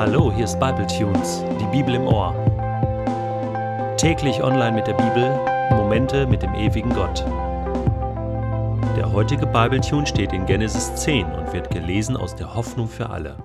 Hallo, 0.00 0.32
hier 0.34 0.46
ist 0.46 0.58
Bible 0.58 0.86
Tunes, 0.86 1.44
die 1.60 1.66
Bibel 1.66 1.94
im 1.94 2.06
Ohr. 2.06 2.32
Täglich 3.98 4.42
online 4.42 4.72
mit 4.72 4.86
der 4.86 4.94
Bibel, 4.94 5.28
Momente 5.76 6.26
mit 6.26 6.40
dem 6.40 6.54
ewigen 6.54 6.88
Gott. 6.88 7.22
Der 8.96 9.12
heutige 9.12 9.46
Bible 9.46 9.82
Tune 9.82 10.06
steht 10.06 10.32
in 10.32 10.46
Genesis 10.46 10.94
10 10.94 11.26
und 11.26 11.52
wird 11.52 11.68
gelesen 11.68 12.16
aus 12.16 12.34
der 12.34 12.54
Hoffnung 12.54 12.88
für 12.88 13.10
alle. 13.10 13.44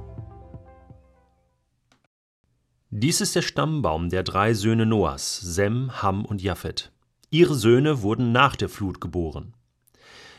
Dies 2.90 3.20
ist 3.20 3.36
der 3.36 3.42
Stammbaum 3.42 4.08
der 4.10 4.24
drei 4.24 4.54
Söhne 4.54 4.86
Noahs, 4.86 5.38
Sem, 5.42 6.02
Ham 6.02 6.24
und 6.24 6.42
Japhet. 6.42 6.94
Ihre 7.32 7.56
Söhne 7.56 8.02
wurden 8.02 8.32
nach 8.32 8.56
der 8.56 8.70
Flut 8.70 9.02
geboren. 9.02 9.56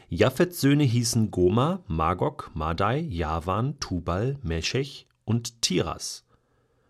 Japhets 0.09 0.63
Söhne 0.63 0.85
hießen 0.85 1.31
Goma, 1.31 1.81
Magog, 1.87 2.53
Madai, 2.55 3.01
Javan, 3.01 3.79
Tubal, 3.81 4.39
Meshech 4.43 5.07
und 5.27 5.61
Tiras. 5.61 6.25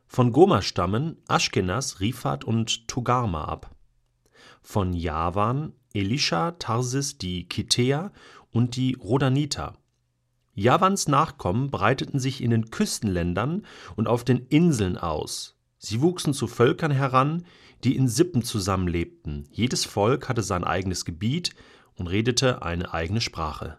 Von 0.07 0.31
Goma 0.31 0.63
stammen 0.63 1.17
Aschkenas, 1.27 1.99
Rifat 1.99 2.45
und 2.45 2.87
Togarma 2.87 3.47
ab. 3.47 3.75
Von 4.63 4.93
Javan 4.93 5.73
Elisha, 5.93 6.53
Tarsis, 6.53 7.19
die 7.19 7.49
Kitäer 7.49 8.13
und 8.53 8.77
die 8.77 8.95
Rodaniter. 8.95 9.77
Javans 10.55 11.09
Nachkommen 11.09 11.73
breiteten 11.73 12.21
sich 12.21 12.41
in 12.41 12.53
den 12.53 12.71
Küstenländern 12.71 13.67
und 13.97 14.07
auf 14.07 14.23
den 14.23 14.47
Inseln 14.47 14.97
aus. 14.97 15.59
Sie 15.79 16.01
wuchsen 16.01 16.33
zu 16.33 16.47
Völkern 16.47 16.93
heran, 16.93 17.45
die 17.83 17.97
in 17.97 18.07
Sippen 18.07 18.43
zusammenlebten. 18.43 19.49
Jedes 19.51 19.85
Volk 19.85 20.29
hatte 20.29 20.43
sein 20.43 20.63
eigenes 20.63 21.05
Gebiet, 21.05 21.57
und 21.97 22.07
redete 22.07 22.63
eine 22.63 22.93
eigene 22.93 23.21
Sprache. 23.21 23.79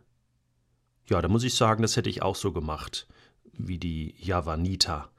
Ja, 1.09 1.21
da 1.21 1.27
muss 1.27 1.43
ich 1.43 1.55
sagen, 1.55 1.81
das 1.81 1.95
hätte 1.95 2.09
ich 2.09 2.21
auch 2.21 2.35
so 2.35 2.51
gemacht, 2.51 3.07
wie 3.53 3.77
die 3.77 4.15
Javaniter. 4.17 5.09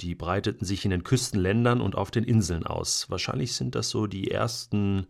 Die 0.00 0.14
breiteten 0.14 0.66
sich 0.66 0.84
in 0.84 0.90
den 0.90 1.04
Küstenländern 1.04 1.80
und 1.80 1.94
auf 1.94 2.10
den 2.10 2.24
Inseln 2.24 2.66
aus. 2.66 3.08
Wahrscheinlich 3.08 3.54
sind 3.54 3.74
das 3.74 3.90
so 3.90 4.06
die 4.06 4.30
ersten 4.30 5.06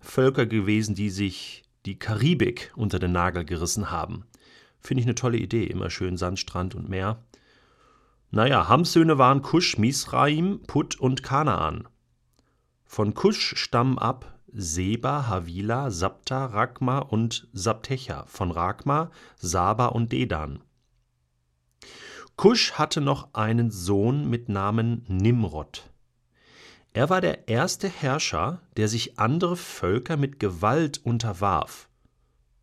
Völker 0.00 0.46
gewesen, 0.46 0.94
die 0.94 1.10
sich 1.10 1.62
die 1.86 1.98
Karibik 1.98 2.72
unter 2.76 2.98
den 2.98 3.12
Nagel 3.12 3.44
gerissen 3.44 3.90
haben. 3.90 4.24
Finde 4.78 5.02
ich 5.02 5.06
eine 5.06 5.14
tolle 5.14 5.36
Idee, 5.36 5.64
immer 5.64 5.90
schön 5.90 6.16
Sandstrand 6.16 6.74
und 6.74 6.88
Meer. 6.88 7.22
Naja, 8.30 8.68
Hams 8.68 8.92
Söhne 8.92 9.18
waren 9.18 9.42
Kusch, 9.42 9.76
Misraim, 9.76 10.60
Put 10.66 10.98
und 10.98 11.22
Kanaan. 11.22 11.88
Von 12.84 13.14
Kusch 13.14 13.56
stammen 13.56 13.98
ab 13.98 14.38
Seba, 14.52 15.28
Havila, 15.28 15.90
Sabta, 15.90 16.46
Rakma 16.46 16.98
und 16.98 17.48
Sabtecha, 17.52 18.24
von 18.26 18.50
Rakma, 18.50 19.10
Saba 19.36 19.86
und 19.86 20.12
Dedan. 20.12 20.60
Kusch 22.40 22.72
hatte 22.72 23.02
noch 23.02 23.34
einen 23.34 23.70
Sohn 23.70 24.30
mit 24.30 24.48
Namen 24.48 25.04
Nimrod. 25.08 25.90
Er 26.94 27.10
war 27.10 27.20
der 27.20 27.48
erste 27.48 27.86
Herrscher, 27.86 28.62
der 28.78 28.88
sich 28.88 29.18
andere 29.18 29.58
Völker 29.58 30.16
mit 30.16 30.40
Gewalt 30.40 31.04
unterwarf, 31.04 31.90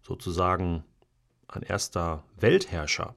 sozusagen 0.02 0.84
ein 1.48 1.62
erster 1.62 2.24
Weltherrscher. 2.38 3.14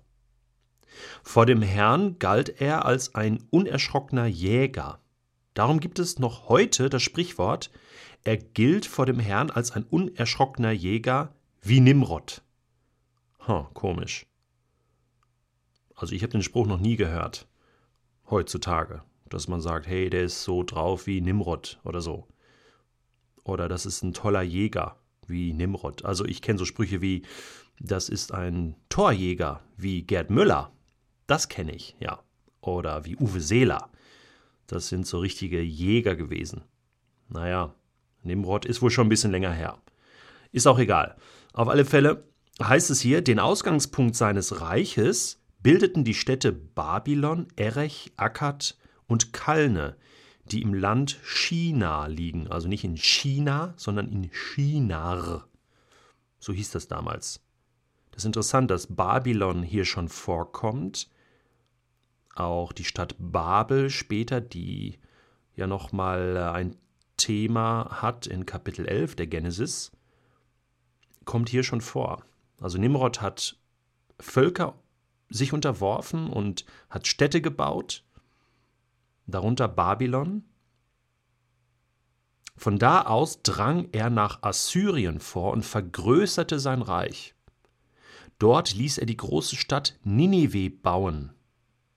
Vor 1.22 1.46
dem 1.46 1.62
Herrn 1.62 2.18
galt 2.18 2.60
er 2.60 2.84
als 2.84 3.14
ein 3.14 3.42
unerschrockener 3.48 4.26
Jäger. 4.26 5.00
Darum 5.54 5.80
gibt 5.80 5.98
es 5.98 6.18
noch 6.18 6.50
heute 6.50 6.90
das 6.90 7.02
Sprichwort, 7.02 7.70
er 8.22 8.36
gilt 8.36 8.84
vor 8.84 9.06
dem 9.06 9.18
Herrn 9.18 9.50
als 9.50 9.70
ein 9.70 9.84
unerschrockener 9.84 10.72
Jäger 10.72 11.32
wie 11.62 11.80
Nimrod. 11.80 12.42
Hm, 13.46 13.64
komisch. 13.72 14.26
Also 16.00 16.14
ich 16.14 16.22
habe 16.22 16.32
den 16.32 16.42
Spruch 16.42 16.66
noch 16.66 16.80
nie 16.80 16.96
gehört, 16.96 17.46
heutzutage, 18.30 19.02
dass 19.28 19.48
man 19.48 19.60
sagt, 19.60 19.86
hey, 19.86 20.08
der 20.08 20.22
ist 20.22 20.44
so 20.44 20.62
drauf 20.62 21.06
wie 21.06 21.20
Nimrod 21.20 21.78
oder 21.84 22.00
so. 22.00 22.26
Oder 23.44 23.68
das 23.68 23.84
ist 23.84 24.02
ein 24.02 24.14
toller 24.14 24.40
Jäger 24.40 24.96
wie 25.26 25.52
Nimrod. 25.52 26.06
Also 26.06 26.24
ich 26.24 26.40
kenne 26.40 26.58
so 26.58 26.64
Sprüche 26.64 27.02
wie, 27.02 27.26
das 27.78 28.08
ist 28.08 28.32
ein 28.32 28.76
Torjäger 28.88 29.60
wie 29.76 30.02
Gerd 30.02 30.30
Müller. 30.30 30.72
Das 31.26 31.50
kenne 31.50 31.74
ich, 31.74 31.96
ja. 32.00 32.22
Oder 32.62 33.04
wie 33.04 33.16
Uwe 33.16 33.42
Seeler. 33.42 33.90
Das 34.68 34.88
sind 34.88 35.06
so 35.06 35.18
richtige 35.18 35.60
Jäger 35.60 36.16
gewesen. 36.16 36.62
Naja, 37.28 37.74
Nimrod 38.22 38.64
ist 38.64 38.80
wohl 38.80 38.90
schon 38.90 39.06
ein 39.06 39.10
bisschen 39.10 39.32
länger 39.32 39.52
her. 39.52 39.76
Ist 40.50 40.66
auch 40.66 40.78
egal. 40.78 41.18
Auf 41.52 41.68
alle 41.68 41.84
Fälle 41.84 42.24
heißt 42.62 42.88
es 42.88 43.02
hier, 43.02 43.20
den 43.20 43.38
Ausgangspunkt 43.38 44.16
seines 44.16 44.62
Reiches 44.62 45.39
bildeten 45.62 46.04
die 46.04 46.14
Städte 46.14 46.52
Babylon, 46.52 47.48
Erech, 47.56 48.12
Akkad 48.16 48.76
und 49.06 49.32
Kalne, 49.32 49.96
die 50.44 50.62
im 50.62 50.74
Land 50.74 51.18
China 51.22 52.06
liegen. 52.06 52.48
Also 52.48 52.68
nicht 52.68 52.84
in 52.84 52.96
China, 52.96 53.74
sondern 53.76 54.10
in 54.10 54.30
Chinar. 54.30 55.46
So 56.38 56.52
hieß 56.52 56.70
das 56.70 56.88
damals. 56.88 57.40
Das 58.10 58.22
ist 58.22 58.26
interessant, 58.26 58.70
dass 58.70 58.86
Babylon 58.88 59.62
hier 59.62 59.84
schon 59.84 60.08
vorkommt. 60.08 61.10
Auch 62.34 62.72
die 62.72 62.84
Stadt 62.84 63.14
Babel 63.18 63.90
später, 63.90 64.40
die 64.40 64.98
ja 65.54 65.66
nochmal 65.66 66.36
ein 66.38 66.76
Thema 67.16 68.00
hat 68.02 68.26
in 68.26 68.46
Kapitel 68.46 68.86
11 68.86 69.16
der 69.16 69.26
Genesis, 69.26 69.92
kommt 71.26 71.50
hier 71.50 71.62
schon 71.62 71.82
vor. 71.82 72.24
Also 72.60 72.78
Nimrod 72.78 73.20
hat 73.20 73.56
Völker 74.18 74.74
sich 75.30 75.52
unterworfen 75.52 76.28
und 76.28 76.64
hat 76.90 77.06
Städte 77.06 77.40
gebaut, 77.40 78.04
darunter 79.26 79.68
Babylon. 79.68 80.44
Von 82.56 82.78
da 82.78 83.02
aus 83.02 83.42
drang 83.42 83.88
er 83.92 84.10
nach 84.10 84.42
Assyrien 84.42 85.20
vor 85.20 85.52
und 85.52 85.64
vergrößerte 85.64 86.58
sein 86.58 86.82
Reich. 86.82 87.34
Dort 88.38 88.74
ließ 88.74 88.98
er 88.98 89.06
die 89.06 89.16
große 89.16 89.56
Stadt 89.56 89.98
Ninive 90.02 90.70
bauen, 90.70 91.32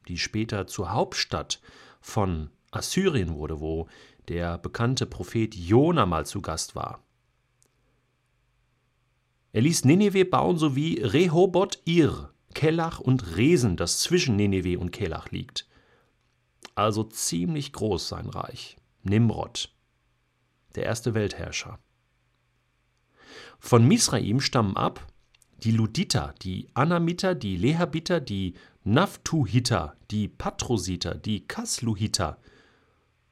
die 0.07 0.17
später 0.17 0.67
zur 0.67 0.91
Hauptstadt 0.91 1.61
von 1.99 2.49
Assyrien 2.71 3.33
wurde, 3.33 3.59
wo 3.59 3.87
der 4.27 4.57
bekannte 4.57 5.05
Prophet 5.05 5.55
Jona 5.55 6.05
mal 6.05 6.25
zu 6.25 6.41
Gast 6.41 6.75
war. 6.75 7.03
Er 9.51 9.61
ließ 9.61 9.85
Nineveh 9.85 10.23
bauen 10.23 10.57
sowie 10.57 10.99
Rehobot 11.01 11.81
Ir, 11.85 12.32
Kellach 12.53 12.99
und 12.99 13.35
Resen, 13.35 13.77
das 13.77 13.99
zwischen 14.01 14.35
Nineveh 14.35 14.77
und 14.77 14.91
Kellach 14.91 15.31
liegt. 15.31 15.67
Also 16.75 17.03
ziemlich 17.03 17.73
groß 17.73 18.07
sein 18.07 18.29
Reich. 18.29 18.77
Nimrod, 19.03 19.73
der 20.75 20.85
erste 20.85 21.13
Weltherrscher. 21.13 21.79
Von 23.59 23.87
Misraim 23.87 24.39
stammen 24.39 24.77
ab 24.77 25.07
die 25.63 25.71
Luditer, 25.71 26.33
die 26.41 26.67
Anamiter, 26.73 27.35
die 27.35 27.55
Lehabiter, 27.55 28.19
die 28.19 28.55
Naphtuhiter, 28.83 29.95
die 30.11 30.27
Patrositer, 30.27 31.15
die 31.15 31.47
Kasluhiter, 31.47 32.37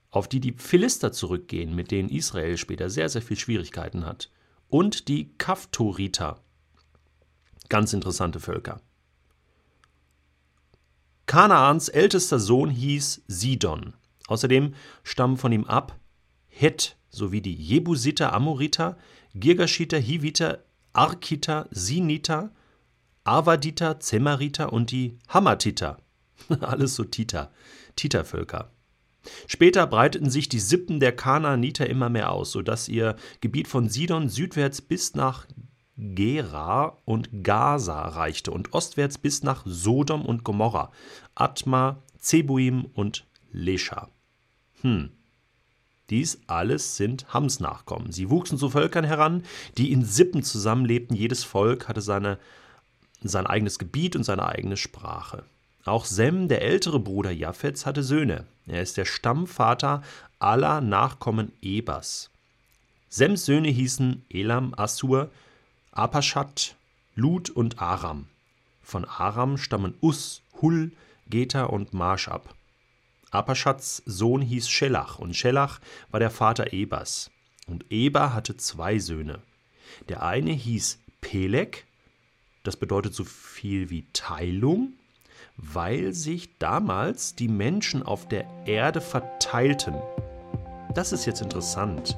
auf 0.10 0.28
die 0.30 0.40
die 0.40 0.54
Philister 0.54 1.12
zurückgehen, 1.12 1.76
mit 1.76 1.92
denen 1.92 2.10
Israel 2.10 2.58
später 2.58 2.90
sehr, 2.90 3.10
sehr 3.10 3.22
viel 3.22 3.38
Schwierigkeiten 3.38 4.06
hat, 4.06 4.32
und 4.70 5.10
die 5.10 5.34
Kaftoriter. 5.38 6.42
Ganz 7.68 7.92
interessante 7.92 8.40
Völker. 8.40 8.82
Kanaans 11.32 11.88
ältester 11.88 12.42
Sohn 12.42 12.70
hieß 12.70 13.22
Sidon. 13.26 13.94
Außerdem 14.28 14.74
stammen 15.06 15.38
von 15.38 15.54
ihm 15.54 15.64
ab 15.64 15.98
Het 16.50 16.98
sowie 17.10 17.40
die 17.40 17.56
Jebusiter, 17.56 18.34
Amoriter, 18.34 18.98
Girgashiter, 19.34 19.98
Hiviter, 19.98 20.66
Arkiter, 20.92 21.70
Siniter, 21.72 22.52
Arvaditer, 23.24 24.02
Zemariter 24.02 24.74
und 24.74 24.92
die 24.92 25.20
Hamatiter. 25.30 26.00
Alles 26.60 26.96
so 26.96 27.06
Titer, 27.06 27.54
Titervölker. 27.96 28.70
Später 29.48 29.88
breiteten 29.88 30.30
sich 30.30 30.50
die 30.50 30.60
Sippen 30.60 31.00
der 31.00 31.16
Kanaaniter 31.16 31.90
immer 31.90 32.10
mehr 32.10 32.34
aus, 32.34 32.52
sodass 32.52 32.90
ihr 32.90 33.16
Gebiet 33.40 33.70
von 33.70 33.88
Sidon 33.88 34.28
südwärts 34.28 34.82
bis 34.82 35.16
nach 35.16 35.48
Gera 35.98 36.98
und 37.06 37.44
Gaza 37.44 38.02
reichte 38.02 38.52
und 38.52 38.74
ostwärts 38.74 39.18
bis 39.18 39.44
nach 39.44 39.64
Sodom 39.66 40.26
und 40.26 40.44
Gomorra, 40.44 40.92
Atma, 41.36 42.02
Zebuim 42.18 42.86
und 42.94 43.26
Lescha. 43.52 44.10
Hm. 44.82 45.12
Dies 46.10 46.42
alles 46.48 46.98
sind 46.98 47.34
Hams 47.34 47.60
Nachkommen. 47.60 48.12
Sie 48.12 48.30
wuchsen 48.30 48.58
zu 48.58 48.70
Völkern 48.70 49.06
heran, 49.06 49.44
die 49.78 49.92
in 49.92 50.04
Sippen 50.04 50.44
zusammenlebten. 50.44 51.16
Jedes 51.16 51.44
Volk 51.44 51.88
hatte 51.88 52.02
seine, 52.02 52.38
sein 53.24 53.48
eigenes 53.48 53.80
Gebiet 53.80 54.16
und 54.16 54.24
seine 54.24 54.46
eigene 54.46 54.76
Sprache. 54.76 55.46
Auch 55.86 56.06
Sem, 56.06 56.48
der 56.48 56.62
ältere 56.62 57.00
Bruder 57.00 57.32
Japhets, 57.32 57.86
hatte 57.86 58.04
Söhne. 58.04 58.46
Er 58.68 58.82
ist 58.82 58.98
der 58.98 59.06
Stammvater 59.06 60.04
aller 60.38 60.82
Nachkommen 60.82 61.54
Ebers. 61.62 62.30
Sems 63.10 63.46
Söhne 63.46 63.70
hießen 63.70 64.26
Elam, 64.30 64.74
Assur, 64.76 65.32
Apashat, 65.94 66.78
Lud 67.16 67.50
und 67.50 67.82
Aram. 67.82 68.28
Von 68.82 69.04
Aram 69.04 69.58
stammen 69.58 69.94
Us, 70.02 70.42
Hul, 70.62 70.94
Geta 71.28 71.66
und 71.66 71.94
Marsch 71.94 72.30
ab. 72.30 72.56
Apaschats 73.30 74.02
Sohn 74.06 74.42
hieß 74.42 74.70
Schelach 74.70 75.20
und 75.20 75.36
Schelach 75.36 75.82
war 76.10 76.22
der 76.22 76.32
Vater 76.32 76.72
Ebers. 76.72 77.30
Und 77.68 77.92
Eber 77.92 78.34
hatte 78.34 78.56
zwei 78.56 79.00
Söhne. 79.00 79.42
Der 80.08 80.24
eine 80.24 80.52
hieß 80.52 80.98
Peleg, 81.20 81.86
das 82.64 82.78
bedeutet 82.78 83.14
so 83.14 83.26
viel 83.26 83.90
wie 83.90 84.06
Teilung, 84.14 84.94
weil 85.58 86.14
sich 86.14 86.58
damals 86.58 87.36
die 87.36 87.50
Menschen 87.50 88.02
auf 88.02 88.30
der 88.30 88.46
Erde 88.66 89.02
verteilten. 89.02 89.96
Das 90.94 91.12
ist 91.12 91.26
jetzt 91.26 91.42
interessant. 91.42 92.18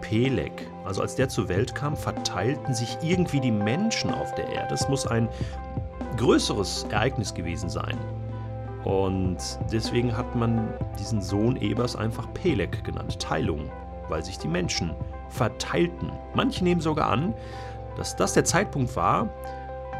Peleg, 0.00 0.66
also 0.84 1.02
als 1.02 1.14
der 1.14 1.28
zur 1.28 1.48
Welt 1.48 1.74
kam, 1.74 1.96
verteilten 1.96 2.74
sich 2.74 2.98
irgendwie 3.02 3.40
die 3.40 3.50
Menschen 3.50 4.12
auf 4.12 4.34
der 4.34 4.48
Erde. 4.48 4.74
Es 4.74 4.88
muss 4.88 5.06
ein 5.06 5.28
größeres 6.16 6.86
Ereignis 6.90 7.34
gewesen 7.34 7.68
sein. 7.68 7.98
Und 8.84 9.38
deswegen 9.70 10.16
hat 10.16 10.34
man 10.34 10.72
diesen 10.98 11.20
Sohn 11.20 11.56
Ebers 11.56 11.96
einfach 11.96 12.32
Peleg 12.32 12.82
genannt, 12.82 13.20
Teilung, 13.20 13.70
weil 14.08 14.24
sich 14.24 14.38
die 14.38 14.48
Menschen 14.48 14.94
verteilten. 15.28 16.10
Manche 16.34 16.64
nehmen 16.64 16.80
sogar 16.80 17.10
an, 17.10 17.34
dass 17.96 18.16
das 18.16 18.32
der 18.32 18.44
Zeitpunkt 18.44 18.96
war, 18.96 19.28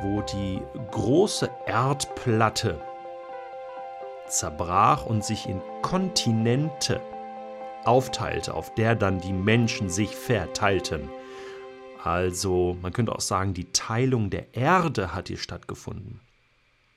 wo 0.02 0.23
die 0.23 0.62
große 0.91 1.50
Erdplatte 1.67 2.81
zerbrach 4.26 5.05
und 5.05 5.25
sich 5.25 5.49
in 5.49 5.61
Kontinente 5.82 7.00
aufteilte, 7.85 8.55
auf 8.55 8.75
der 8.75 8.94
dann 8.94 9.21
die 9.21 9.32
Menschen 9.32 9.91
sich 9.91 10.15
verteilten. 10.15 11.09
Also 12.03 12.77
man 12.81 12.93
könnte 12.93 13.12
auch 13.12 13.21
sagen, 13.21 13.55
die 13.55 13.73
Teilung 13.73 14.31
der 14.31 14.55
Erde 14.55 15.15
hat 15.15 15.29
hier 15.29 15.37
stattgefunden. 15.37 16.21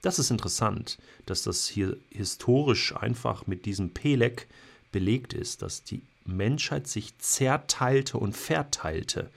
Das 0.01 0.19
ist 0.19 0.31
interessant, 0.31 0.97
dass 1.25 1.44
das 1.44 1.68
hier 1.68 1.97
historisch 2.09 2.95
einfach 2.95 3.47
mit 3.47 3.65
diesem 3.65 3.94
Peleg 3.94 4.47
belegt 4.91 5.33
ist, 5.33 5.62
dass 5.62 5.83
die 5.83 6.03
Menschheit 6.25 6.88
sich 6.88 7.18
zerteilte 7.18 8.18
und 8.18 8.36
verteilte. 8.36 9.29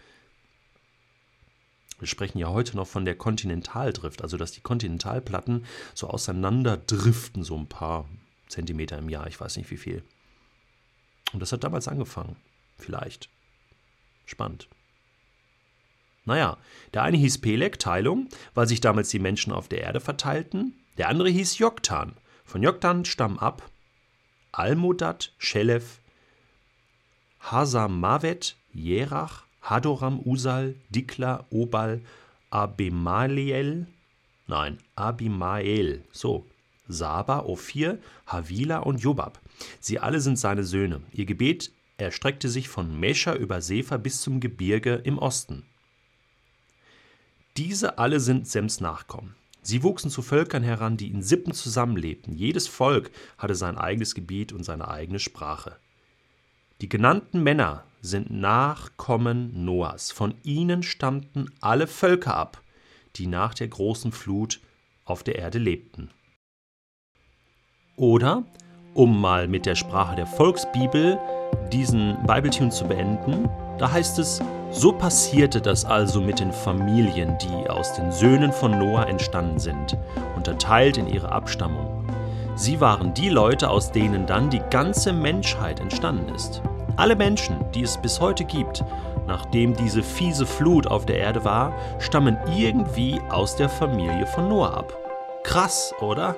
Wir 1.98 2.08
sprechen 2.08 2.38
ja 2.38 2.48
heute 2.48 2.76
noch 2.76 2.86
von 2.86 3.04
der 3.04 3.16
Kontinentaldrift, 3.16 4.22
also 4.22 4.36
dass 4.36 4.52
die 4.52 4.60
Kontinentalplatten 4.60 5.64
so 5.94 6.08
auseinanderdriften, 6.08 7.42
so 7.42 7.56
ein 7.56 7.68
paar 7.68 8.08
Zentimeter 8.48 8.98
im 8.98 9.08
Jahr, 9.08 9.26
ich 9.26 9.40
weiß 9.40 9.56
nicht 9.56 9.70
wie 9.70 9.78
viel. 9.78 10.02
Und 11.32 11.40
das 11.40 11.52
hat 11.52 11.64
damals 11.64 11.88
angefangen. 11.88 12.36
Vielleicht. 12.76 13.28
Spannend. 14.24 14.68
Naja, 16.24 16.58
der 16.92 17.04
eine 17.04 17.16
hieß 17.16 17.38
Peleg, 17.38 17.78
Teilung, 17.78 18.28
weil 18.54 18.66
sich 18.66 18.80
damals 18.80 19.10
die 19.10 19.20
Menschen 19.20 19.52
auf 19.52 19.68
der 19.68 19.82
Erde 19.82 20.00
verteilten. 20.00 20.74
Der 20.98 21.08
andere 21.08 21.28
hieß 21.28 21.58
Joktan. 21.58 22.16
Von 22.44 22.62
Joktan 22.62 23.04
stammen 23.04 23.38
ab 23.38 23.70
Almodad, 24.52 25.32
Schelef, 25.38 26.00
Hasamavet, 27.40 28.56
Jerach, 28.72 29.44
Hadoram, 29.60 30.20
Usal, 30.24 30.76
Dikla, 30.88 31.46
Obal, 31.50 32.00
Abimaliel, 32.50 33.86
nein, 34.46 34.78
Abimael, 34.94 36.04
so, 36.10 36.46
Saba, 36.88 37.40
Ophir, 37.40 37.98
Havila 38.26 38.78
und 38.78 38.98
Jobab. 38.98 39.40
Sie 39.80 39.98
alle 39.98 40.20
sind 40.20 40.38
seine 40.38 40.64
Söhne. 40.64 41.02
Ihr 41.12 41.26
Gebet 41.26 41.72
erstreckte 41.98 42.48
sich 42.48 42.68
von 42.68 42.98
Mescha 42.98 43.34
über 43.34 43.60
Sefer 43.60 43.98
bis 43.98 44.20
zum 44.20 44.40
Gebirge 44.40 44.94
im 44.94 45.18
Osten. 45.18 45.64
Diese 47.56 47.98
alle 47.98 48.20
sind 48.20 48.46
Sems 48.46 48.80
Nachkommen. 48.80 49.34
Sie 49.62 49.82
wuchsen 49.82 50.10
zu 50.10 50.22
Völkern 50.22 50.62
heran, 50.62 50.96
die 50.96 51.08
in 51.08 51.22
Sippen 51.22 51.52
zusammenlebten. 51.52 52.34
Jedes 52.34 52.68
Volk 52.68 53.10
hatte 53.38 53.54
sein 53.54 53.78
eigenes 53.78 54.14
Gebiet 54.14 54.52
und 54.52 54.62
seine 54.62 54.88
eigene 54.88 55.18
Sprache. 55.18 55.76
Die 56.82 56.88
genannten 56.88 57.42
Männer 57.42 57.84
sind 58.02 58.30
Nachkommen 58.30 59.64
Noahs. 59.64 60.12
Von 60.12 60.34
ihnen 60.44 60.82
stammten 60.82 61.50
alle 61.60 61.86
Völker 61.86 62.36
ab, 62.36 62.62
die 63.16 63.26
nach 63.26 63.54
der 63.54 63.68
großen 63.68 64.12
Flut 64.12 64.60
auf 65.04 65.24
der 65.24 65.36
Erde 65.36 65.58
lebten. 65.58 66.10
Oder, 67.96 68.42
um 68.92 69.20
mal 69.20 69.48
mit 69.48 69.64
der 69.64 69.74
Sprache 69.74 70.16
der 70.16 70.26
Volksbibel 70.26 71.18
diesen 71.72 72.18
Bibletune 72.26 72.70
zu 72.70 72.84
beenden, 72.84 73.48
da 73.78 73.90
heißt 73.90 74.18
es, 74.18 74.42
so 74.70 74.92
passierte 74.92 75.62
das 75.62 75.86
also 75.86 76.20
mit 76.20 76.40
den 76.40 76.52
Familien, 76.52 77.38
die 77.38 77.70
aus 77.70 77.94
den 77.94 78.12
Söhnen 78.12 78.52
von 78.52 78.78
Noah 78.78 79.06
entstanden 79.06 79.58
sind, 79.58 79.96
unterteilt 80.36 80.98
in 80.98 81.06
ihre 81.06 81.32
Abstammung. 81.32 82.04
Sie 82.54 82.80
waren 82.80 83.14
die 83.14 83.30
Leute, 83.30 83.70
aus 83.70 83.92
denen 83.92 84.26
dann 84.26 84.50
die 84.50 84.62
ganze 84.70 85.12
Menschheit 85.12 85.80
entstanden 85.80 86.34
ist. 86.34 86.60
Alle 86.96 87.16
Menschen, 87.16 87.56
die 87.74 87.82
es 87.82 87.96
bis 87.96 88.20
heute 88.20 88.44
gibt, 88.44 88.84
nachdem 89.26 89.74
diese 89.74 90.02
fiese 90.02 90.44
Flut 90.46 90.86
auf 90.86 91.06
der 91.06 91.18
Erde 91.18 91.44
war, 91.44 91.72
stammen 91.98 92.36
irgendwie 92.54 93.20
aus 93.30 93.56
der 93.56 93.68
Familie 93.68 94.26
von 94.26 94.48
Noah 94.48 94.74
ab. 94.74 94.96
Krass, 95.42 95.94
oder? 96.00 96.34